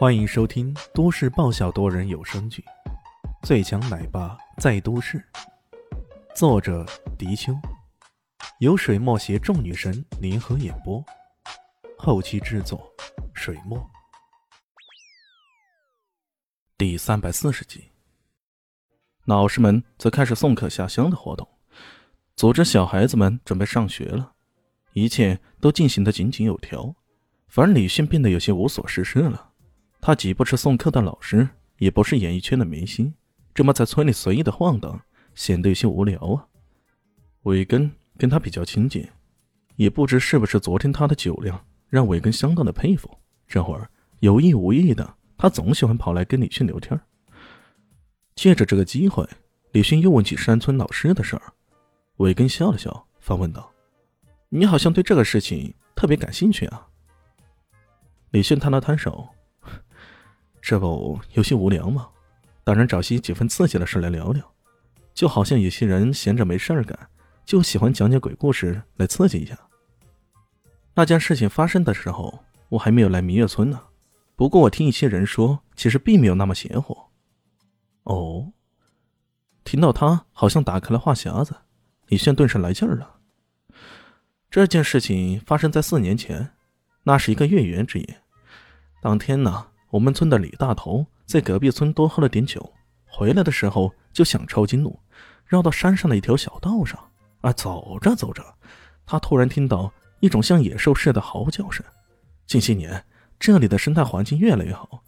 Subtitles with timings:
[0.00, 2.64] 欢迎收听都市爆笑多人有声剧
[3.46, 5.18] 《最强奶爸在都市》，
[6.34, 6.86] 作者：
[7.18, 7.52] 迪秋，
[8.60, 11.04] 由水墨携众女神联合演播，
[11.98, 12.90] 后期制作：
[13.34, 13.78] 水墨。
[16.78, 17.90] 第三百四十集，
[19.26, 21.46] 老师们则开始送客下乡的活动，
[22.36, 24.32] 组织小孩子们准备上学了，
[24.94, 26.94] 一切都进行的井井有条，
[27.48, 29.48] 反而李迅变得有些无所事事了。
[30.00, 33.12] 他既不是送客的老师，也不是演艺圈的明星，
[33.54, 35.00] 这么在村里随意的晃荡，
[35.34, 36.46] 显得有些无聊啊。
[37.42, 39.06] 伟根跟他比较亲近，
[39.76, 43.10] 也不知是不是昨天他的酒量让伟根相当的佩服。
[43.46, 46.98] 这会儿有意无意的，他总喜欢跑来跟李迅聊天。
[48.34, 49.28] 借着这个机会，
[49.72, 51.52] 李迅又问起山村老师的事儿。
[52.16, 53.70] 伟根笑了笑，反问道
[54.48, 56.88] ：“你好像对这个事情特别感兴趣啊？”
[58.32, 59.28] 李迅摊了摊手。
[60.70, 62.08] 这不有些无聊吗？
[62.62, 64.54] 当然找些几分刺激的事来聊聊，
[65.12, 66.96] 就好像有些人闲着没事儿干，
[67.44, 69.58] 就喜欢讲讲鬼故事来刺激一下。
[70.94, 73.80] 那件事情发生的时候，我还没有来明月村呢。
[74.36, 76.96] 不过我听一些人说，其实并没有那么邪乎。
[78.04, 78.52] 哦，
[79.64, 81.52] 听到他好像打开了话匣子，
[82.06, 83.16] 李炫顿时来劲儿了。
[84.48, 86.52] 这件事情发生在四年前，
[87.02, 88.22] 那是一个月圆之夜，
[89.02, 89.66] 当天呢。
[89.90, 92.72] 我们村的李大头在隔壁村多喝了点酒，
[93.06, 94.98] 回来的时候就想抄近路，
[95.46, 96.98] 绕到山上的一条小道上。
[97.40, 98.44] 啊，走着走着，
[99.06, 101.84] 他突然听到一种像野兽似的嚎叫声。
[102.46, 103.02] 近些年，
[103.38, 105.02] 这里的生态环境越来越好，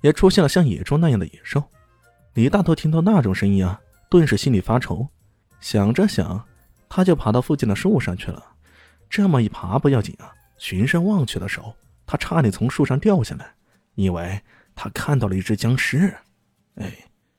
[0.00, 1.62] 也出现了像野猪那样的野兽。
[2.32, 5.06] 李大头听到那种声音啊，顿时心里发愁。
[5.60, 6.42] 想着想，
[6.88, 8.42] 他就爬到附近的树上去了。
[9.10, 11.76] 这么一爬不要紧啊，循声望去的时候，
[12.06, 13.54] 他差点从树上掉下来。
[13.94, 14.40] 因为
[14.74, 16.14] 他看到了一只僵尸，
[16.76, 16.92] 哎，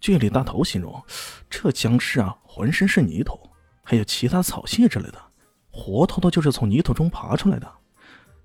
[0.00, 1.02] 据李大头形容，
[1.50, 3.38] 这僵尸啊，浑身是泥土，
[3.82, 5.20] 还有其他草屑之类的，
[5.70, 7.70] 活脱脱就是从泥土中爬出来的。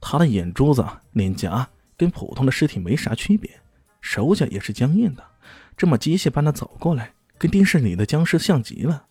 [0.00, 3.50] 他的眼珠子、脸颊跟普通的尸体没啥区别，
[4.00, 5.24] 手脚也是僵硬的，
[5.76, 9.06] 这么机械般的走过来，跟电视里的僵尸像极了。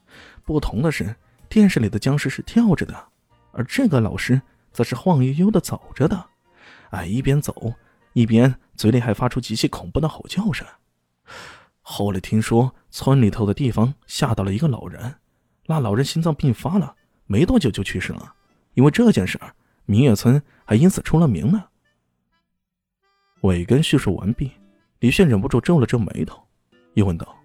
[0.45, 1.13] 不同的是，
[1.49, 3.07] 电视里的僵尸是跳着的，
[3.51, 6.25] 而这个老师则是晃悠悠的走着的，
[6.91, 7.73] 哎，一边走。
[8.17, 10.65] 一边嘴里还发出极其恐怖的吼叫声。
[11.83, 15.13] 后来听说村里头的地方吓到了一个老人，
[15.67, 16.95] 那老人心脏病发了，
[17.27, 18.33] 没多久就去世了。
[18.73, 19.53] 因为这件事儿，
[19.85, 21.63] 明月村还因此出了名呢。
[23.41, 24.51] 伟根叙述完毕，
[24.97, 26.41] 李炫忍不住皱了皱眉头，
[26.95, 27.37] 又问道：“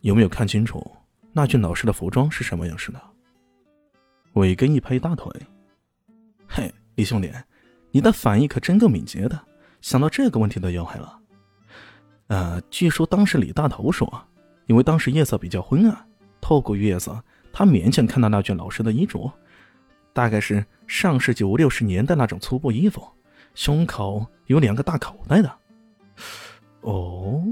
[0.00, 0.90] 有没有看清楚
[1.34, 3.02] 那具老师的服装是什么样式的？”
[4.40, 5.30] 伟根一拍大腿
[6.48, 7.30] ：“嘿，李兄弟。”
[7.90, 9.40] 你的反应可真够敏捷的，
[9.80, 11.18] 想到这个问题都要害了。
[12.28, 14.06] 呃，据说当时李大头说，
[14.66, 16.08] 因为当时夜色比较昏暗，
[16.40, 17.22] 透过月色，
[17.52, 19.32] 他勉强看到那卷老师的衣着，
[20.12, 23.02] 大概是上世纪五六十年代那种粗布衣服，
[23.54, 25.50] 胸口有两个大口袋的。
[26.82, 27.42] 哦，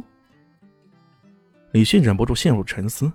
[1.72, 3.10] 李迅忍不住陷入沉思。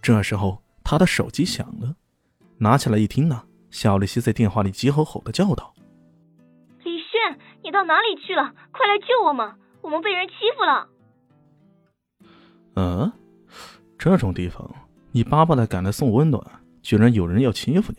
[0.00, 1.94] 这时候，他的手机响了，
[2.56, 5.74] 拿起来一听呢，小丽西在电话里急吼吼的叫道。
[7.74, 8.54] 到哪里去了？
[8.72, 9.52] 快来救我们！
[9.82, 10.88] 我们被人欺负了。
[12.76, 13.12] 嗯，
[13.98, 14.70] 这种地方，
[15.12, 16.42] 你巴巴的赶来送温暖，
[16.80, 17.98] 居然有人要欺负你。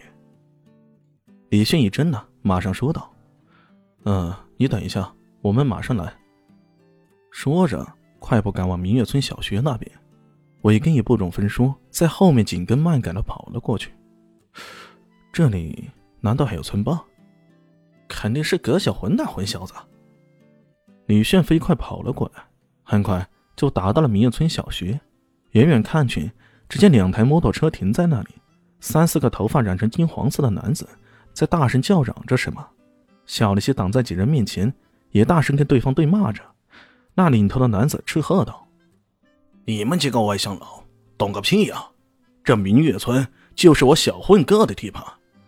[1.49, 3.13] 李迅一怔呢，马上说道
[4.05, 6.13] ：“嗯，你等一下，我们马上来。”
[7.29, 7.85] 说着，
[8.19, 9.91] 快步赶往明月村小学那边。
[10.61, 13.91] 伟根也不容分说，在后面紧跟慢赶的跑了过去。
[15.31, 15.91] 这里
[16.21, 17.03] 难道还有村霸？
[18.15, 19.73] 肯定是葛小混那混小子。
[21.07, 22.41] 李炫飞快跑了过来，
[22.81, 23.27] 很快
[23.57, 24.97] 就达到了明月村小学。
[25.51, 26.31] 远远看去，
[26.69, 28.29] 只见两台摩托车停在那里，
[28.79, 30.87] 三四个头发染成金黄色的男子
[31.33, 32.65] 在大声叫嚷着什么。
[33.25, 34.73] 小丽西挡在几人面前，
[35.11, 36.41] 也大声跟对方对骂着。
[37.13, 38.65] 那领头的男子斥喝道
[39.67, 40.81] ：“你们几个外乡佬，
[41.17, 41.85] 懂个屁呀！
[42.43, 45.03] 这明月村就是我小混哥的地盘，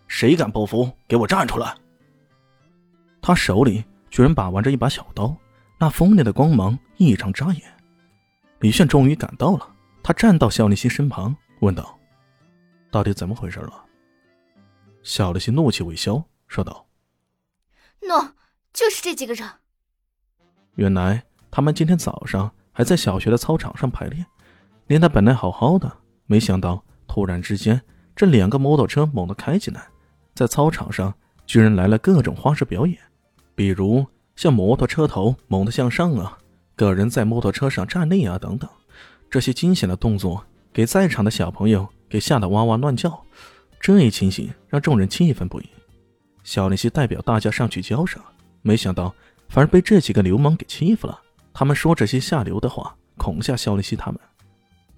[0.08, 1.74] 谁敢不服，给我站出来！”
[3.22, 5.36] 他手里居然把玩着一把小刀，
[5.78, 7.62] 那锋利的光芒异常扎眼。
[8.60, 11.98] 李炫终于赶到了，他站到肖立新身旁，问道
[12.90, 13.86] ：“到底怎么回事了？”
[15.04, 16.88] 肖立新怒气未消，说道
[18.02, 18.32] ：“喏，
[18.74, 19.48] 就是这几个人。
[20.76, 24.26] 原来他们今天早上还在小学的操场上排练，
[24.88, 27.82] 练得本来好好的，没想到突然之间，
[28.16, 29.88] 这两个摩托车猛地开起来，
[30.34, 31.14] 在操场上
[31.46, 33.00] 居然来了各种花式表演。”
[33.58, 34.06] 比如
[34.36, 36.38] 像摩托车头猛地向上啊，
[36.76, 38.70] 个人在摩托车上站立啊，等等，
[39.32, 43.20] 这些惊险的动作给在场的小朋友给吓得哇哇乱叫。
[43.80, 45.66] 这一情形让众人气愤不已。
[46.44, 48.20] 小林希代表大家上去交涉，
[48.62, 49.12] 没想到
[49.50, 51.20] 反而被这几个流氓给欺负了。
[51.52, 54.22] 他们说这些下流的话，恐吓肖林希他们。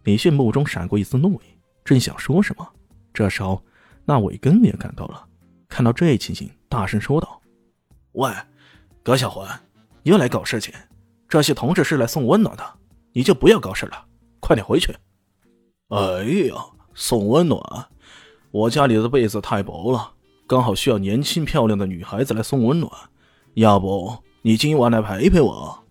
[0.03, 1.45] 李迅目中闪过一丝怒意，
[1.85, 2.67] 正想说什么，
[3.13, 3.63] 这时候
[4.03, 5.25] 那伟根也赶到了，
[5.69, 7.38] 看到这一情形，大声说道
[8.13, 8.31] ：“喂，
[9.03, 9.47] 葛小环，
[10.03, 10.73] 你又来搞事情？
[11.27, 12.63] 这些同志是来送温暖的，
[13.13, 14.06] 你就不要搞事了，
[14.39, 14.94] 快点回去。”
[15.89, 16.56] 哎呀，
[16.94, 17.61] 送温暖，
[18.51, 20.13] 我家里的被子太薄了，
[20.47, 22.91] 刚好需要年轻漂亮的女孩子来送温暖，
[23.53, 25.83] 要不你今晚来陪陪我？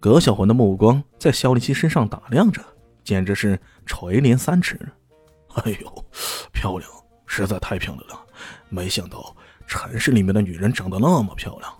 [0.00, 2.62] 葛小环的目光在肖立基身上打量着。
[3.02, 4.76] 简直是垂帘三尺！
[5.54, 6.04] 哎呦，
[6.52, 6.90] 漂亮，
[7.24, 8.26] 实在太漂亮了！
[8.68, 11.72] 没想到城市里面的女人长得那么漂亮，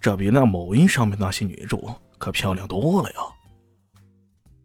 [0.00, 3.16] 这比那某音上面那些女主可漂亮多了呀。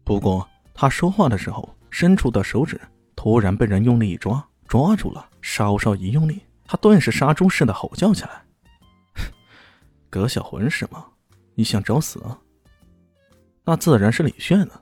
[0.04, 2.80] 不过他说话的时候，伸出的手指
[3.14, 8.42] 突然被人用力一抓，抓住了，稍稍一用力，他顿时杀猪似的吼叫起来
[10.08, 11.04] ：“葛小魂是吗？
[11.54, 12.38] 你想找死啊？
[13.64, 14.80] 那自然是李炫了。”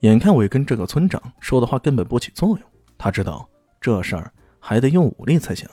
[0.00, 2.60] 眼看伟根这个村长说的话根本不起作用，
[2.98, 3.48] 他知道
[3.80, 5.68] 这事儿还得用武力才行。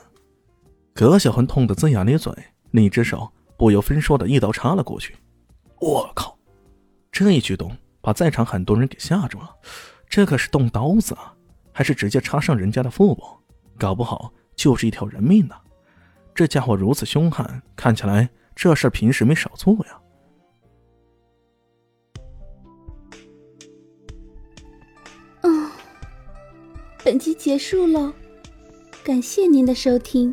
[0.94, 2.32] 葛小魂痛得龇牙咧嘴，
[2.70, 5.16] 另一只手不由分说的一刀插了过去。
[5.80, 6.38] 我靠！
[7.10, 9.50] 这一举动把在场很多人给吓住了。
[10.08, 11.34] 这可是动刀子啊，
[11.72, 13.24] 还是直接插上人家的腹部？
[13.76, 15.56] 搞不好就是一条人命呢。
[16.32, 20.00] 这家伙如此凶悍，看起来这事平时没少做呀。
[27.04, 28.12] 本集结束喽，
[29.02, 30.32] 感谢您的收听。